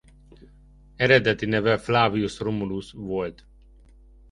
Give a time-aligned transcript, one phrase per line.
[1.07, 3.47] Eredeti neve Flavius Romulus volt.